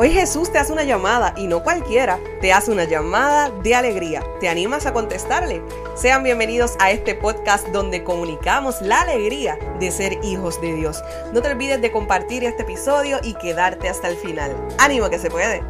Hoy 0.00 0.12
Jesús 0.12 0.52
te 0.52 0.58
hace 0.58 0.72
una 0.72 0.84
llamada 0.84 1.34
y 1.36 1.48
no 1.48 1.64
cualquiera, 1.64 2.20
te 2.40 2.52
hace 2.52 2.70
una 2.70 2.84
llamada 2.84 3.50
de 3.50 3.74
alegría. 3.74 4.22
¿Te 4.38 4.48
animas 4.48 4.86
a 4.86 4.92
contestarle? 4.92 5.60
Sean 5.96 6.22
bienvenidos 6.22 6.76
a 6.78 6.92
este 6.92 7.16
podcast 7.16 7.66
donde 7.70 8.04
comunicamos 8.04 8.80
la 8.80 9.00
alegría 9.00 9.58
de 9.80 9.90
ser 9.90 10.16
hijos 10.22 10.60
de 10.60 10.72
Dios. 10.74 11.02
No 11.32 11.42
te 11.42 11.48
olvides 11.48 11.80
de 11.80 11.90
compartir 11.90 12.44
este 12.44 12.62
episodio 12.62 13.18
y 13.24 13.34
quedarte 13.34 13.88
hasta 13.88 14.06
el 14.06 14.16
final. 14.16 14.54
¡Ánimo 14.78 15.10
que 15.10 15.18
se 15.18 15.30
puede! 15.30 15.64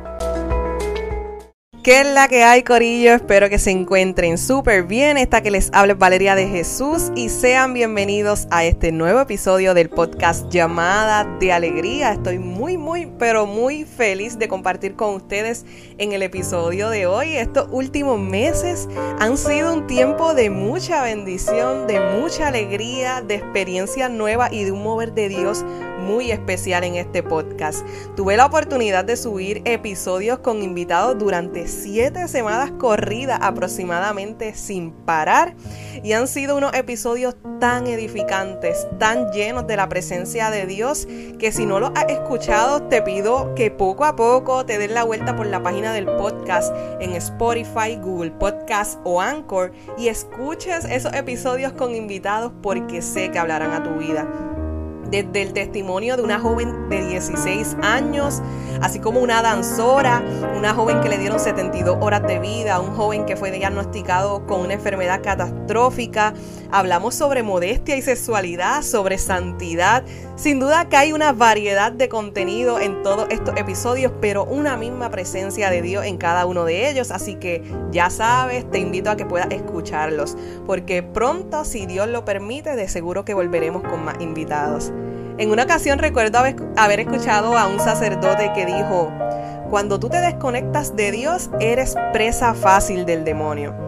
¿Qué 1.82 2.00
es 2.00 2.06
la 2.06 2.26
que 2.26 2.42
hay, 2.42 2.64
Corillo? 2.64 3.14
Espero 3.14 3.48
que 3.48 3.60
se 3.60 3.70
encuentren 3.70 4.36
súper 4.36 4.82
bien. 4.82 5.16
Esta 5.16 5.42
que 5.42 5.52
les 5.52 5.70
habla 5.72 5.95
Valeria 5.95 6.34
de 6.34 6.48
Jesús 6.48 7.12
y 7.14 7.28
sean 7.28 7.72
bienvenidos 7.72 8.48
a 8.50 8.64
este 8.64 8.90
nuevo 8.90 9.20
episodio 9.20 9.74
del 9.74 9.88
podcast 9.88 10.50
Llamada 10.50 11.24
de 11.38 11.52
Alegría. 11.52 12.12
Estoy 12.12 12.41
muy, 12.41 12.77
muy, 12.77 13.06
pero 13.18 13.46
muy 13.46 13.84
feliz 13.84 14.41
de 14.41 14.48
compartir 14.48 14.96
con 14.96 15.14
ustedes 15.14 15.64
en 15.98 16.12
el 16.12 16.23
episodio 16.23 16.91
de 16.91 17.06
hoy. 17.06 17.37
Estos 17.37 17.68
últimos 17.70 18.18
meses 18.18 18.88
han 19.20 19.38
sido 19.38 19.73
un 19.73 19.87
tiempo 19.87 20.34
de 20.34 20.51
mucha 20.51 21.02
bendición, 21.02 21.87
de 21.87 22.01
mucha 22.01 22.48
alegría, 22.48 23.23
de 23.23 23.37
experiencia 23.37 24.09
nueva 24.09 24.52
y 24.52 24.65
de 24.65 24.73
un 24.73 24.82
mover 24.82 25.12
de 25.12 25.29
Dios 25.29 25.65
muy 26.09 26.32
especial 26.32 26.84
en 26.84 26.96
este 26.96 27.23
podcast. 27.23 27.87
Tuve 28.16 28.37
la 28.37 28.46
oportunidad 28.46 29.04
de 29.04 29.16
subir 29.16 29.62
episodios 29.65 30.38
con 30.38 30.62
invitados 30.62 31.18
durante 31.18 31.67
siete 31.68 32.27
semanas 32.28 32.72
corridas 32.72 33.38
aproximadamente 33.42 34.54
sin 34.54 34.92
parar 34.92 35.54
y 36.02 36.12
han 36.12 36.28
sido 36.28 36.56
unos 36.56 36.74
episodios 36.74 37.36
tan 37.60 37.86
edificantes, 37.86 38.86
tan 38.98 39.30
llenos 39.32 39.66
de 39.66 39.76
la 39.76 39.88
presencia 39.88 40.50
de 40.50 40.66
Dios 40.66 41.06
que 41.38 41.52
si 41.52 41.66
no 41.66 41.80
los 41.80 41.90
has 41.95 42.10
escuchado 42.10 42.82
te 42.82 43.02
pido 43.02 43.54
que 43.54 43.70
poco 43.70 44.04
a 44.04 44.16
poco 44.16 44.64
te 44.64 44.78
den 44.78 44.95
la 44.95 45.04
vuelta 45.04 45.37
por 45.37 45.46
la 45.46 45.62
página 45.62 45.93
del 45.93 46.06
podcast 46.06 46.73
en 47.01 47.12
Spotify, 47.12 47.96
Google 48.00 48.30
Podcast 48.32 48.98
o 49.04 49.21
Anchor 49.21 49.73
y 49.96 50.09
escuches 50.09 50.84
esos 50.84 51.12
episodios 51.15 51.73
con 51.73 51.95
invitados 51.95 52.52
porque 52.62 53.02
sé 53.02 53.30
que 53.30 53.38
hablarán 53.38 53.73
a 53.73 53.82
tu 53.82 53.95
vida 53.98 54.26
desde 55.10 55.42
el 55.42 55.52
testimonio 55.52 56.16
de 56.16 56.23
una 56.23 56.38
joven 56.38 56.88
de 56.88 57.06
16 57.06 57.76
años, 57.82 58.42
así 58.80 58.98
como 58.98 59.20
una 59.20 59.42
danzora, 59.42 60.23
una 60.56 60.74
joven 60.74 61.00
que 61.00 61.09
le 61.09 61.18
dieron 61.18 61.40
72 61.40 61.98
horas 62.00 62.23
de 62.23 62.38
vida, 62.38 62.80
un 62.80 62.95
joven 62.95 63.26
que 63.26 63.37
fue 63.37 63.50
diagnosticado 63.50 64.47
con 64.47 64.60
una 64.60 64.75
enfermedad 64.75 65.22
catastrófica. 65.22 66.34
Hablamos 66.71 67.15
sobre 67.15 67.43
modestia 67.43 67.97
y 67.97 68.03
sexualidad, 68.03 68.83
sobre 68.83 69.16
santidad. 69.16 70.05
Sin 70.37 70.61
duda 70.61 70.87
que 70.91 70.99
hay 70.99 71.12
una 71.15 71.33
variedad 71.33 71.93
de 71.93 72.11
contenido 72.11 72.78
en 72.78 73.03
todos 73.03 73.27
estos 73.31 73.56
episodios, 73.56 74.12
pero 74.21 74.44
una 74.44 74.77
misma 74.77 75.11
presencia 75.11 75.71
de 75.71 75.81
Dios 75.81 76.05
en 76.05 76.19
cada 76.19 76.44
uno 76.44 76.66
de 76.66 76.91
ellos, 76.91 77.11
así 77.11 77.37
que 77.37 77.62
ya 77.91 78.11
sabes, 78.11 78.71
te 78.71 78.81
invito 78.81 79.09
a 79.11 79.16
que 79.16 79.25
puedas 79.25 79.50
escucharlos, 79.50 80.37
porque 80.66 81.03
pronto, 81.03 81.65
si 81.65 81.87
Dios 81.87 82.06
lo 82.06 82.27
permite, 82.27 82.77
de 82.77 82.87
seguro 82.87 83.25
que 83.25 83.33
volveremos 83.33 83.83
con 83.83 84.05
más 84.05 84.21
invitados. 84.21 84.93
En 85.39 85.50
una 85.50 85.62
ocasión 85.62 85.99
recuerdo 85.99 86.39
haber 86.77 87.00
escuchado 87.00 87.56
a 87.56 87.66
un 87.66 87.81
sacerdote 87.81 88.53
que 88.55 88.66
dijo, 88.66 89.11
cuando 89.71 89.99
tú 89.99 90.11
te 90.11 90.21
desconectas 90.21 90.94
de 90.97 91.12
Dios, 91.12 91.49
eres 91.61 91.94
presa 92.12 92.53
fácil 92.53 93.06
del 93.06 93.25
demonio. 93.25 93.88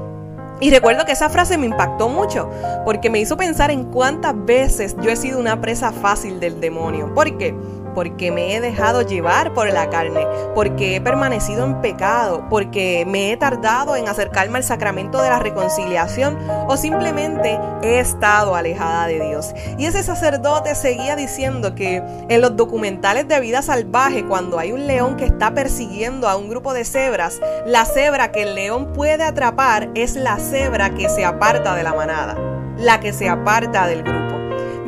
Y 0.61 0.71
recuerdo 0.71 1.07
que 1.07 1.13
esa 1.13 1.31
frase 1.31 1.57
me 1.57 1.67
impactó 1.67 2.09
mucho, 2.09 2.51
porque 2.85 3.09
me 3.09 3.19
hizo 3.19 3.37
pensar 3.37 3.71
en 3.71 3.85
cuántas 3.85 4.35
veces 4.45 4.95
yo 5.01 5.11
he 5.11 5.17
sido 5.17 5.41
una 5.41 5.61
presa 5.61 5.91
fácil 5.91 6.39
del 6.39 6.61
demonio. 6.61 7.15
¿Por 7.15 7.39
qué? 7.39 7.55
Porque 7.95 8.31
me 8.31 8.55
he 8.55 8.61
dejado 8.61 9.03
llevar 9.03 9.55
por 9.55 9.73
la 9.73 9.91
carne, 9.91 10.27
porque 10.55 10.97
he 10.97 11.01
permanecido 11.01 11.65
en 11.65 11.81
pecado, 11.81 12.47
porque 12.49 13.05
me 13.07 13.33
he 13.33 13.37
tardado 13.37 13.97
en 13.97 14.09
acercarme 14.09 14.59
al 14.59 14.65
sacramento 14.65 15.23
de 15.23 15.31
la 15.31 15.39
reconciliación 15.39 16.39
o 16.69 16.77
simplemente 16.77 17.59
he 17.83 17.99
estado 17.99 18.55
alejada 18.55 19.07
de 19.07 19.21
Dios. 19.21 19.55
Y 19.79 19.87
ese 19.87 20.03
sacerdote 20.03 20.75
seguía 20.75 21.17
diciendo 21.17 21.75
que 21.75 22.03
en 22.29 22.41
los 22.41 22.57
documentales 22.57 23.29
de 23.29 23.41
vida 23.41 23.63
salvaje, 23.63 24.25
cuando 24.25 24.59
hay 24.59 24.73
un 24.73 24.87
león 24.87 25.17
que 25.17 25.25
está 25.27 25.55
persiguiendo 25.55 26.29
a 26.29 26.37
un 26.37 26.49
grupo 26.49 26.73
de 26.73 26.85
cebras, 26.85 27.41
la 27.67 27.85
cebra 27.85 28.33
que 28.33 28.43
el 28.43 28.55
león 28.55 28.93
puede 28.93 29.23
atrapar 29.23 29.91
es 29.95 30.17
la 30.17 30.39
cebra 30.39 30.91
que 30.91 31.09
se 31.09 31.25
aparta 31.25 31.75
de 31.75 31.83
la 31.83 31.95
manada, 31.95 32.37
la 32.77 33.01
que 33.01 33.13
se 33.13 33.29
aparta 33.29 33.87
del 33.87 34.03
grupo. 34.03 34.40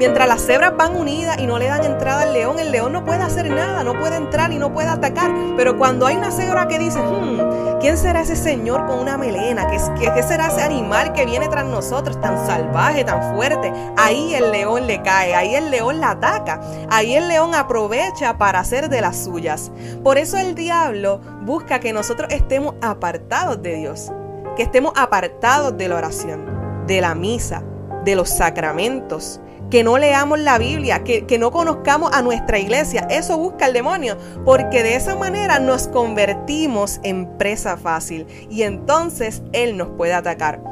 Mientras 0.03 0.27
las 0.27 0.45
cebras 0.45 0.77
van 0.77 0.97
unidas 0.97 1.39
y 1.39 1.47
no 1.47 1.61
le 1.61 1.67
dan 1.67 1.85
entrada 1.85 2.23
al 2.23 2.33
león, 2.33 2.59
el 2.59 2.73
león 2.73 2.93
no 2.93 3.05
puede 3.05 3.23
hacer 3.23 3.49
nada, 3.49 3.85
no 3.85 3.97
puede 4.01 4.17
entrar 4.17 4.53
y 4.53 4.59
no 4.59 4.73
puede 4.75 4.89
atacar. 4.89 5.33
Pero 5.57 5.79
cuando 5.79 6.09
hay 6.09 6.17
una 6.17 6.33
cebra 6.33 6.67
que 6.67 6.81
dice, 6.81 6.99
hmm, 6.99 7.79
¿quién 7.79 7.97
será 7.97 8.23
ese 8.23 8.35
señor 8.35 8.85
con 8.87 8.99
una 8.99 9.17
melena? 9.17 9.69
¿Qué, 9.69 9.79
¿Qué, 10.13 10.23
será 10.25 10.49
ese 10.49 10.61
animal 10.61 11.13
que 11.13 11.25
viene 11.25 11.47
tras 11.47 11.67
nosotros 11.67 12.21
tan 12.21 12.45
salvaje, 12.45 13.05
tan 13.05 13.33
fuerte? 13.33 13.73
Ahí 13.97 14.35
el 14.35 14.51
león 14.51 14.89
le 14.89 15.03
cae, 15.03 15.37
ahí 15.37 15.55
el 15.55 15.71
león 15.71 16.01
la 16.01 16.11
ataca, 16.11 16.61
ahí 16.91 17.15
el 17.15 17.29
león 17.29 17.55
aprovecha 17.55 18.39
para 18.39 18.59
hacer 18.59 18.89
de 18.89 19.03
las 19.03 19.23
suyas. 19.23 19.71
Por 20.03 20.19
eso 20.19 20.37
el 20.37 20.57
diablo 20.57 21.21
busca 21.43 21.79
que 21.79 21.93
nosotros 21.93 22.33
estemos 22.33 22.75
apartados 22.83 23.63
de 23.63 23.77
Dios, 23.77 24.11
que 24.57 24.65
estemos 24.65 24.95
apartados 24.97 25.79
de 25.79 25.87
la 25.87 25.95
oración, 25.95 26.85
de 26.89 27.01
la 27.01 27.15
misa, 27.15 27.63
de 28.05 28.17
los 28.17 28.29
sacramentos 28.29 29.41
que 29.71 29.83
no 29.83 29.97
leamos 29.97 30.39
la 30.39 30.59
Biblia, 30.59 31.03
que, 31.03 31.25
que, 31.25 31.39
no 31.39 31.51
conozcamos 31.51 32.13
a 32.13 32.21
nuestra 32.21 32.59
iglesia. 32.59 33.07
Eso 33.09 33.39
busca 33.39 33.67
el 33.67 33.73
demonio, 33.73 34.19
porque 34.45 34.83
de 34.83 34.97
esa 34.97 35.17
manera 35.17 35.61
nos 35.61 35.89
convertimos 35.89 37.01
en 37.05 37.27
presa 37.39 37.79
fácil 37.79 38.27
y 38.51 38.65
entonces 38.65 39.43
Él 39.55 39.79
nos 39.79 39.89
puede 39.89 40.13
atacar. 40.13 40.63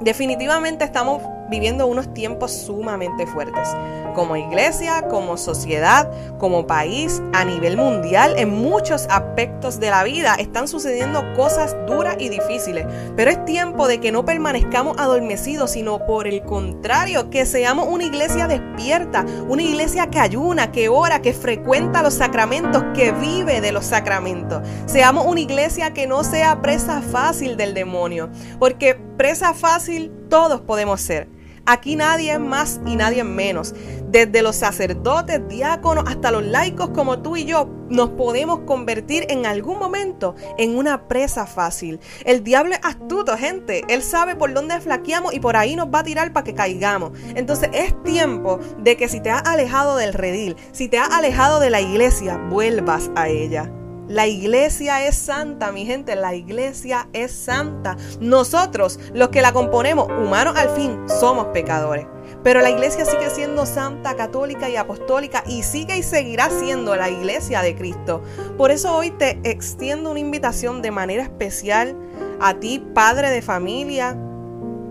Definitivamente 0.00 0.84
estamos 0.84 1.22
viviendo 1.48 1.86
unos 1.86 2.12
tiempos 2.12 2.52
sumamente 2.52 3.26
fuertes, 3.26 3.68
como 4.16 4.34
iglesia, 4.34 5.02
como 5.08 5.36
sociedad, 5.36 6.10
como 6.38 6.66
país, 6.66 7.22
a 7.34 7.44
nivel 7.44 7.76
mundial, 7.76 8.34
en 8.38 8.48
muchos 8.48 9.06
aspectos 9.10 9.78
de 9.78 9.90
la 9.90 10.04
vida 10.04 10.34
están 10.36 10.68
sucediendo 10.68 11.22
cosas 11.34 11.76
duras 11.86 12.16
y 12.18 12.30
difíciles, 12.30 12.86
pero 13.14 13.30
es 13.30 13.44
tiempo 13.44 13.86
de 13.86 14.00
que 14.00 14.12
no 14.12 14.24
permanezcamos 14.24 14.96
adormecidos, 14.98 15.72
sino 15.72 16.06
por 16.06 16.26
el 16.26 16.42
contrario, 16.42 17.28
que 17.28 17.44
seamos 17.44 17.88
una 17.88 18.04
iglesia 18.04 18.48
despierta, 18.48 19.26
una 19.48 19.62
iglesia 19.62 20.06
que 20.06 20.18
ayuna, 20.18 20.72
que 20.72 20.88
ora, 20.88 21.20
que 21.20 21.34
frecuenta 21.34 22.02
los 22.02 22.14
sacramentos, 22.14 22.82
que 22.94 23.12
vive 23.12 23.60
de 23.60 23.70
los 23.70 23.84
sacramentos. 23.84 24.66
Seamos 24.86 25.26
una 25.26 25.40
iglesia 25.40 25.92
que 25.92 26.06
no 26.06 26.24
sea 26.24 26.62
presa 26.62 27.02
fácil 27.02 27.58
del 27.58 27.74
demonio, 27.74 28.30
porque 28.58 28.94
presa 28.94 29.52
fácil 29.52 30.10
todos 30.30 30.62
podemos 30.62 31.02
ser. 31.02 31.35
Aquí 31.66 31.96
nadie 31.96 32.32
es 32.32 32.40
más 32.40 32.80
y 32.86 32.96
nadie 32.96 33.20
es 33.20 33.26
menos. 33.26 33.74
Desde 34.08 34.40
los 34.40 34.54
sacerdotes, 34.56 35.46
diáconos, 35.48 36.04
hasta 36.06 36.30
los 36.30 36.44
laicos 36.44 36.90
como 36.90 37.18
tú 37.18 37.36
y 37.36 37.44
yo, 37.44 37.68
nos 37.88 38.10
podemos 38.10 38.60
convertir 38.60 39.26
en 39.28 39.46
algún 39.46 39.78
momento 39.78 40.36
en 40.58 40.76
una 40.76 41.08
presa 41.08 41.44
fácil. 41.46 42.00
El 42.24 42.44
diablo 42.44 42.74
es 42.74 42.80
astuto, 42.84 43.36
gente. 43.36 43.82
Él 43.88 44.02
sabe 44.02 44.36
por 44.36 44.54
dónde 44.54 44.80
flaqueamos 44.80 45.34
y 45.34 45.40
por 45.40 45.56
ahí 45.56 45.76
nos 45.76 45.88
va 45.88 46.00
a 46.00 46.04
tirar 46.04 46.32
para 46.32 46.44
que 46.44 46.54
caigamos. 46.54 47.12
Entonces 47.34 47.70
es 47.72 48.00
tiempo 48.04 48.60
de 48.78 48.96
que 48.96 49.08
si 49.08 49.20
te 49.20 49.30
has 49.30 49.42
alejado 49.44 49.96
del 49.96 50.12
redil, 50.12 50.56
si 50.72 50.88
te 50.88 50.98
has 50.98 51.10
alejado 51.10 51.58
de 51.58 51.70
la 51.70 51.80
iglesia, 51.80 52.36
vuelvas 52.36 53.10
a 53.16 53.28
ella. 53.28 53.70
La 54.08 54.28
iglesia 54.28 55.04
es 55.04 55.16
santa, 55.16 55.72
mi 55.72 55.84
gente, 55.84 56.14
la 56.14 56.34
iglesia 56.34 57.08
es 57.12 57.32
santa. 57.32 57.96
Nosotros, 58.20 59.00
los 59.12 59.30
que 59.30 59.42
la 59.42 59.52
componemos, 59.52 60.06
humanos 60.08 60.56
al 60.56 60.70
fin, 60.70 61.08
somos 61.08 61.46
pecadores. 61.46 62.06
Pero 62.44 62.60
la 62.60 62.70
iglesia 62.70 63.04
sigue 63.04 63.30
siendo 63.30 63.66
santa, 63.66 64.14
católica 64.14 64.68
y 64.68 64.76
apostólica 64.76 65.42
y 65.46 65.64
sigue 65.64 65.96
y 65.96 66.02
seguirá 66.04 66.50
siendo 66.50 66.94
la 66.94 67.08
iglesia 67.08 67.62
de 67.62 67.74
Cristo. 67.74 68.22
Por 68.56 68.70
eso 68.70 68.94
hoy 68.94 69.10
te 69.10 69.40
extiendo 69.42 70.10
una 70.10 70.20
invitación 70.20 70.82
de 70.82 70.92
manera 70.92 71.24
especial 71.24 71.96
a 72.40 72.54
ti, 72.54 72.78
padre 72.94 73.30
de 73.30 73.42
familia, 73.42 74.16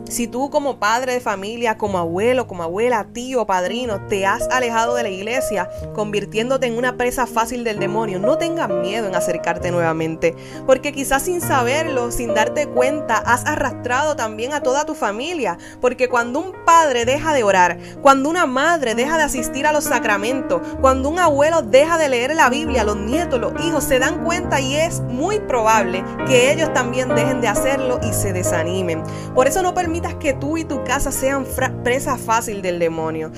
si 0.10 0.28
tú 0.28 0.50
como 0.50 0.78
padre 0.80 1.14
de 1.14 1.20
familia, 1.20 1.78
como 1.78 1.98
abuelo, 1.98 2.48
como 2.48 2.64
abuela, 2.64 3.08
tío, 3.14 3.46
padrino, 3.46 4.08
te 4.08 4.26
has 4.26 4.48
alejado 4.50 4.96
de 4.96 5.04
la 5.04 5.10
iglesia, 5.10 5.70
convirtiéndote 5.94 6.68
en 6.68 6.78
una 6.78 6.98
presa 6.98 7.28
fácil 7.28 7.64
del 7.64 7.80
demonio, 7.80 8.20
no 8.20 8.38
tengas 8.38 8.70
miedo 8.70 9.08
en 9.08 9.16
acercarte 9.16 9.72
nuevamente, 9.72 10.36
porque 10.66 10.92
quizás 10.92 11.24
sin 11.24 11.42
saberlo, 11.42 12.12
sin 12.12 12.34
darte 12.34 12.68
cuenta, 12.68 13.18
has 13.18 13.46
arrastrado 13.46 14.16
también 14.16 14.54
a 14.54 14.62
toda 14.62 14.86
tu 14.86 14.96
familia, 14.96 15.58
porque 15.82 16.08
cuando 16.08 16.40
un 16.40 16.54
padre 16.66 17.06
deja 17.06 17.34
de 17.34 17.44
orar, 17.44 17.78
cuando 18.02 18.30
una 18.30 18.46
madre 18.46 18.96
deja 18.96 19.18
de 19.18 19.24
asistir 19.24 19.66
a 19.68 19.72
los 19.72 19.86
sacramentos, 19.86 20.62
cuando 20.82 21.10
un 21.10 21.20
abuelo 21.20 21.62
deja 21.62 21.98
de 21.98 22.10
leer 22.10 22.36
la 22.36 22.50
Biblia, 22.50 22.84
los 22.84 22.98
nietos, 22.98 23.40
los 23.40 23.54
hijos 23.66 23.84
se 23.84 24.00
dan 24.00 24.24
cuenta 24.24 24.60
y 24.60 24.76
es 24.76 25.02
muy 25.02 25.40
probable 25.40 26.04
que 26.28 26.52
ellos 26.52 26.74
también 26.74 27.10
dejen 27.16 27.42
de 27.42 27.48
hacerlo 27.48 28.00
y 28.04 28.14
se 28.14 28.34
desanimen. 28.34 29.04
Por 29.34 29.48
eso 29.48 29.62
no 29.62 29.74
que 30.20 30.34
tú 30.34 30.58
y 30.58 30.64
tu 30.64 30.84
casa 30.84 31.12
sean 31.12 31.46
presa 31.84 32.18
fácil 32.18 32.62
del 32.62 32.80
demonio. 32.80 33.32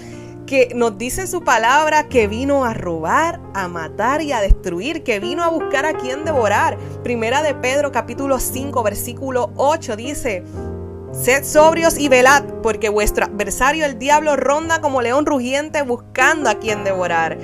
que 0.45 0.71
nos 0.73 0.97
dice 0.97 1.27
su 1.27 1.43
palabra 1.43 2.07
que 2.07 2.29
vino 2.29 2.63
a 2.63 2.73
robar, 2.73 3.41
a 3.53 3.67
matar 3.67 4.21
y 4.21 4.31
a 4.31 4.39
destruir, 4.39 5.03
que 5.03 5.19
vino 5.19 5.43
a 5.43 5.49
buscar 5.49 5.85
a 5.85 5.97
quien 5.97 6.23
devorar. 6.23 6.77
Primera 7.03 7.43
de 7.43 7.53
Pedro 7.53 7.91
capítulo 7.91 8.39
5 8.39 8.81
versículo 8.81 9.51
8 9.57 9.97
dice, 9.97 10.45
Sed 11.11 11.43
sobrios 11.43 11.97
y 11.97 12.07
velad, 12.07 12.45
porque 12.63 12.87
vuestro 12.87 13.25
adversario 13.25 13.85
el 13.85 13.99
diablo 13.99 14.37
ronda 14.37 14.79
como 14.79 15.01
león 15.01 15.25
rugiente 15.25 15.81
buscando 15.81 16.49
a 16.49 16.55
quien 16.55 16.85
devorar. 16.85 17.37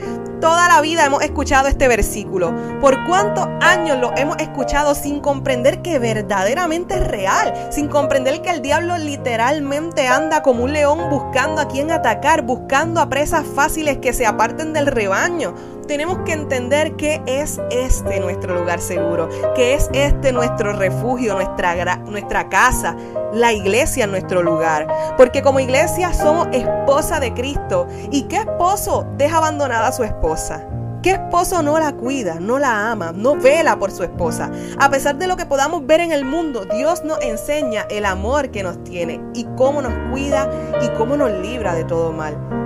Toda 0.44 0.68
la 0.68 0.82
vida 0.82 1.06
hemos 1.06 1.24
escuchado 1.24 1.70
este 1.70 1.88
versículo. 1.88 2.54
¿Por 2.82 3.06
cuántos 3.06 3.48
años 3.62 3.98
lo 4.02 4.12
hemos 4.18 4.36
escuchado 4.40 4.94
sin 4.94 5.22
comprender 5.22 5.82
que 5.82 6.00
verdaderamente 6.00 6.96
es 6.96 7.08
real? 7.08 7.54
Sin 7.70 7.88
comprender 7.88 8.42
que 8.42 8.50
el 8.50 8.62
diablo 8.62 8.98
literalmente 8.98 10.10
anda 10.10 10.44
como 10.44 10.66
un 10.66 10.74
león 10.74 11.10
buscando 11.10 11.62
a 11.62 11.70
quien 11.70 11.92
atacar, 11.92 12.42
buscando 12.42 13.00
a 13.00 13.08
presas 13.08 13.46
fáciles 13.56 14.00
que 14.00 14.12
se 14.12 14.26
aparten 14.26 14.74
del 14.74 14.88
rebaño 14.88 15.56
tenemos 15.88 16.20
que 16.20 16.34
entender 16.34 16.96
que 16.96 17.22
es 17.26 17.60
este 17.72 18.20
nuestro 18.20 18.56
lugar 18.56 18.80
seguro, 18.80 19.30
que 19.56 19.74
es 19.74 19.90
este 19.94 20.32
nuestro 20.32 20.74
refugio, 20.74 21.36
nuestra, 21.36 21.98
nuestra 21.98 22.50
casa, 22.50 22.96
la 23.34 23.54
iglesia 23.54 24.08
nuestro 24.08 24.42
lugar. 24.44 24.88
Porque 25.18 25.42
como 25.42 25.60
iglesia 25.60 26.14
somos 26.14 26.48
esposa 26.52 27.20
de 27.20 27.34
Cristo. 27.34 27.88
¿Y 28.12 28.24
qué 28.24 28.38
esposo 28.38 29.06
deja 29.18 29.38
abandonada 29.38 29.88
a 29.88 29.92
su 29.92 30.04
esposa? 30.04 30.68
¿Qué 31.02 31.12
esposo 31.12 31.62
no 31.62 31.78
la 31.78 31.92
cuida, 31.92 32.36
no 32.40 32.60
la 32.60 32.90
ama, 32.90 33.12
no 33.14 33.36
vela 33.36 33.78
por 33.78 33.92
su 33.92 34.04
esposa? 34.04 34.50
A 34.80 34.90
pesar 34.90 35.18
de 35.18 35.28
lo 35.28 35.36
que 35.36 35.46
podamos 35.46 35.86
ver 35.86 36.00
en 36.00 36.14
el 36.14 36.24
mundo, 36.24 36.64
Dios 36.64 37.04
nos 37.04 37.22
enseña 37.22 37.86
el 37.90 38.06
amor 38.06 38.52
que 38.52 38.64
nos 38.64 38.82
tiene 38.86 39.22
y 39.34 39.44
cómo 39.58 39.82
nos 39.82 39.94
cuida 40.12 40.50
y 40.82 40.88
cómo 40.98 41.18
nos 41.18 41.32
libra 41.42 41.76
de 41.76 41.84
todo 41.84 42.14
mal. 42.14 42.63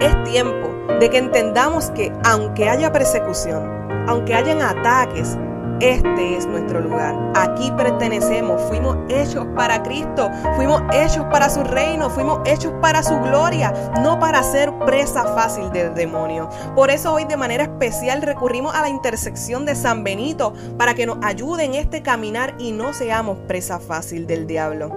Es 0.00 0.24
tiempo 0.24 0.68
de 0.98 1.10
que 1.10 1.18
entendamos 1.18 1.90
que 1.90 2.12
aunque 2.24 2.68
haya 2.68 2.92
persecución, 2.92 3.68
aunque 4.08 4.34
hayan 4.34 4.62
ataques, 4.62 5.36
este 5.80 6.36
es 6.36 6.46
nuestro 6.46 6.80
lugar. 6.80 7.16
Aquí 7.34 7.72
pertenecemos. 7.72 8.60
Fuimos 8.68 8.98
hechos 9.08 9.46
para 9.56 9.82
Cristo. 9.82 10.30
Fuimos 10.54 10.82
hechos 10.92 11.24
para 11.32 11.48
su 11.48 11.64
reino. 11.64 12.10
Fuimos 12.10 12.40
hechos 12.44 12.74
para 12.82 13.02
su 13.02 13.18
gloria. 13.20 13.72
No 14.02 14.20
para 14.20 14.42
ser 14.42 14.78
presa 14.80 15.24
fácil 15.34 15.72
del 15.72 15.94
demonio. 15.94 16.50
Por 16.74 16.90
eso 16.90 17.14
hoy 17.14 17.24
de 17.24 17.38
manera 17.38 17.64
especial 17.64 18.20
recurrimos 18.20 18.74
a 18.74 18.82
la 18.82 18.90
intersección 18.90 19.64
de 19.64 19.74
San 19.74 20.04
Benito 20.04 20.52
para 20.76 20.94
que 20.94 21.06
nos 21.06 21.16
ayude 21.22 21.64
en 21.64 21.74
este 21.74 22.02
caminar 22.02 22.54
y 22.58 22.72
no 22.72 22.92
seamos 22.92 23.38
presa 23.48 23.78
fácil 23.78 24.26
del 24.26 24.46
diablo. 24.46 24.90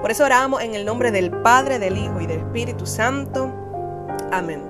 Por 0.00 0.10
eso 0.10 0.24
oramos 0.24 0.62
en 0.62 0.74
el 0.74 0.86
nombre 0.86 1.10
del 1.10 1.30
Padre, 1.30 1.78
del 1.78 1.98
Hijo 1.98 2.18
y 2.18 2.26
del 2.26 2.38
Espíritu 2.38 2.86
Santo. 2.86 3.59
Amén. 4.32 4.62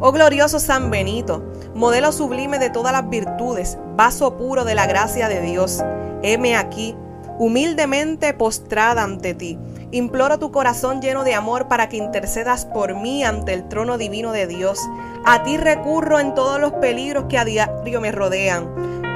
Oh 0.00 0.12
glorioso 0.12 0.60
San 0.60 0.90
Benito, 0.90 1.42
modelo 1.74 2.12
sublime 2.12 2.58
de 2.58 2.70
todas 2.70 2.92
las 2.92 3.08
virtudes, 3.08 3.78
vaso 3.96 4.36
puro 4.36 4.64
de 4.64 4.74
la 4.74 4.86
gracia 4.86 5.28
de 5.28 5.40
Dios, 5.40 5.82
heme 6.22 6.56
aquí, 6.56 6.94
humildemente 7.38 8.34
postrada 8.34 9.02
ante 9.02 9.34
ti. 9.34 9.58
Imploro 9.90 10.38
tu 10.38 10.50
corazón 10.52 11.02
lleno 11.02 11.24
de 11.24 11.34
amor 11.34 11.68
para 11.68 11.88
que 11.88 11.96
intercedas 11.96 12.64
por 12.64 12.94
mí 12.94 13.24
ante 13.24 13.52
el 13.52 13.68
trono 13.68 13.98
divino 13.98 14.32
de 14.32 14.46
Dios. 14.46 14.78
A 15.26 15.42
ti 15.42 15.56
recurro 15.56 16.18
en 16.18 16.34
todos 16.34 16.60
los 16.60 16.72
peligros 16.72 17.24
que 17.28 17.38
a 17.38 17.44
diario 17.44 18.00
me 18.00 18.12
rodean. 18.12 18.68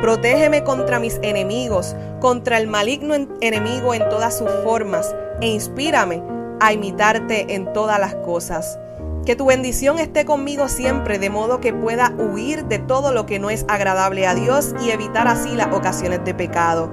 Protégeme 0.03 0.65
contra 0.65 0.99
mis 0.99 1.19
enemigos, 1.23 1.97
contra 2.21 2.59
el 2.59 2.67
maligno 2.67 3.15
enemigo 3.41 3.95
en 3.95 4.07
todas 4.11 4.37
sus 4.37 4.51
formas, 4.63 5.15
e 5.41 5.47
inspírame 5.47 6.23
a 6.61 6.73
imitarte 6.73 7.55
en 7.55 7.73
todas 7.73 7.99
las 7.99 8.15
cosas. 8.17 8.79
Que 9.27 9.35
tu 9.35 9.47
bendición 9.47 9.99
esté 9.99 10.25
conmigo 10.25 10.69
siempre, 10.69 11.19
de 11.19 11.31
modo 11.31 11.61
que 11.61 11.73
pueda 11.73 12.15
huir 12.17 12.67
de 12.67 12.79
todo 12.79 13.13
lo 13.13 13.27
que 13.27 13.41
no 13.41 13.51
es 13.51 13.65
agradable 13.67 14.25
a 14.25 14.37
Dios 14.37 14.73
y 14.81 14.91
evitar 14.91 15.27
así 15.27 15.57
las 15.57 15.75
ocasiones 15.75 16.25
de 16.25 16.33
pecado. 16.33 16.89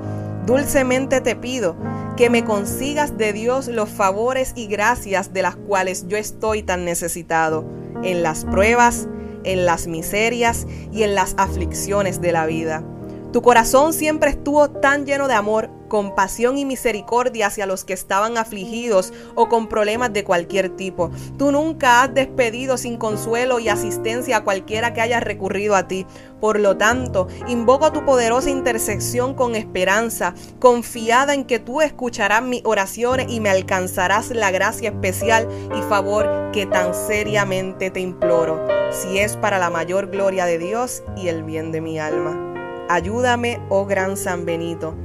Dulcemente 0.48 1.22
te 1.22 1.36
pido 1.36 1.76
que 2.18 2.32
me 2.32 2.44
consigas 2.44 3.20
de 3.20 3.34
Dios 3.34 3.68
los 3.68 3.88
favores 3.88 4.54
y 4.56 4.66
gracias 4.66 5.32
de 5.32 5.44
las 5.44 5.56
cuales 5.56 6.08
yo 6.08 6.18
estoy 6.18 6.64
tan 6.64 6.86
necesitado, 6.86 7.66
en 8.02 8.24
las 8.24 8.46
pruebas, 8.46 9.08
en 9.44 9.68
las 9.68 9.86
miserias 9.86 10.66
y 10.92 11.04
en 11.04 11.14
las 11.14 11.36
aflicciones 11.38 12.20
de 12.20 12.32
la 12.32 12.48
vida. 12.48 12.84
Tu 13.32 13.44
corazón 13.44 13.94
siempre 13.94 14.32
estuvo 14.32 14.72
tan 14.72 15.06
lleno 15.06 15.28
de 15.28 15.36
amor 15.36 15.70
compasión 15.94 16.58
y 16.58 16.66
misericordia 16.66 17.46
hacia 17.46 17.68
los 17.68 17.84
que 17.86 17.94
estaban 17.94 18.40
afligidos 18.40 19.14
o 19.36 19.48
con 19.48 19.68
problemas 19.68 20.12
de 20.12 20.24
cualquier 20.24 20.70
tipo. 20.76 21.12
Tú 21.38 21.52
nunca 21.52 22.02
has 22.02 22.12
despedido 22.12 22.80
sin 22.80 22.98
consuelo 22.98 23.60
y 23.60 23.70
asistencia 23.70 24.38
a 24.38 24.44
cualquiera 24.44 24.96
que 24.96 25.02
haya 25.02 25.20
recurrido 25.20 25.76
a 25.76 25.88
ti. 25.88 26.08
Por 26.42 26.60
lo 26.60 26.78
tanto, 26.78 27.28
invoco 27.48 27.92
tu 27.92 28.04
poderosa 28.06 28.50
intersección 28.50 29.36
con 29.36 29.56
esperanza, 29.56 30.34
confiada 30.58 31.36
en 31.36 31.46
que 31.46 31.60
tú 31.60 31.82
escucharás 31.82 32.42
mis 32.42 32.64
oraciones 32.66 33.28
y 33.30 33.40
me 33.40 33.52
alcanzarás 33.52 34.32
la 34.32 34.50
gracia 34.50 34.90
especial 34.90 35.48
y 35.78 35.82
favor 35.84 36.50
que 36.54 36.66
tan 36.66 36.96
seriamente 36.96 37.92
te 37.92 38.00
imploro, 38.00 38.66
si 38.90 39.20
es 39.20 39.38
para 39.38 39.60
la 39.60 39.70
mayor 39.70 40.10
gloria 40.10 40.46
de 40.46 40.58
Dios 40.58 41.04
y 41.16 41.28
el 41.28 41.44
bien 41.44 41.72
de 41.72 41.82
mi 41.82 42.00
alma. 42.00 42.36
Ayúdame, 42.90 43.62
oh 43.70 43.86
gran 43.86 44.18
San 44.18 44.44
Benito 44.44 44.96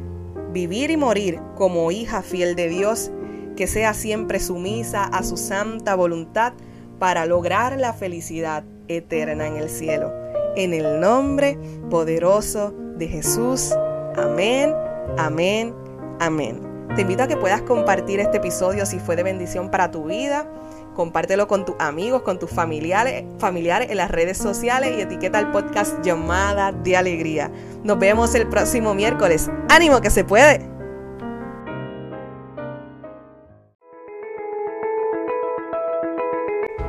vivir 0.53 0.91
y 0.91 0.97
morir 0.97 1.41
como 1.57 1.91
hija 1.91 2.23
fiel 2.23 2.55
de 2.57 2.69
Dios, 2.69 3.11
que 3.57 3.67
sea 3.67 3.95
siempre 3.95 4.41
sumisa 4.41 5.05
a 5.05 5.23
su 5.23 5.37
santa 5.37 5.95
voluntad 5.95 6.53
para 6.99 7.27
lograr 7.27 7.79
la 7.79 7.93
felicidad 7.93 8.65
eterna 8.89 9.47
en 9.47 9.57
el 9.57 9.69
cielo. 9.69 10.13
En 10.57 10.75
el 10.75 11.01
nombre 11.01 11.59
poderoso 11.91 12.75
de 12.97 13.09
Jesús. 13.09 13.73
Amén, 14.17 14.75
amén, 15.17 15.75
amén. 16.21 16.61
Te 16.97 17.03
invito 17.03 17.23
a 17.23 17.29
que 17.29 17.37
puedas 17.37 17.63
compartir 17.63 18.19
este 18.19 18.39
episodio 18.39 18.87
si 18.87 18.99
fue 18.99 19.15
de 19.15 19.23
bendición 19.23 19.71
para 19.71 19.91
tu 19.91 20.05
vida 20.05 20.51
compártelo 20.99 21.47
con 21.47 21.65
tus 21.65 21.77
amigos, 21.79 22.23
con 22.23 22.41
tus 22.41 22.51
familiares, 22.51 23.23
familiares 23.39 23.89
en 23.93 23.99
las 23.99 24.11
redes 24.11 24.37
sociales 24.37 24.97
y 24.99 25.03
etiqueta 25.03 25.39
el 25.39 25.53
podcast 25.53 26.05
Llamada 26.05 26.73
de 26.73 26.97
Alegría. 26.97 27.53
Nos 27.85 28.01
vemos 28.01 28.35
el 28.35 28.49
próximo 28.49 28.95
miércoles. 28.95 29.49
¡Ánimo 29.69 30.01
que 30.01 30.11
se 30.11 30.25
puede! 30.25 30.69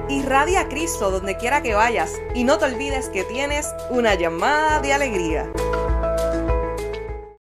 Irradia 0.09 0.61
a 0.61 0.69
Cristo 0.69 1.11
donde 1.11 1.37
quiera 1.37 1.61
que 1.61 1.75
vayas 1.75 2.11
y 2.33 2.45
no 2.45 2.57
te 2.57 2.65
olvides 2.65 3.09
que 3.09 3.23
tienes 3.25 3.67
una 3.91 4.15
llamada 4.15 4.79
de 4.79 4.91
alegría. 4.91 5.53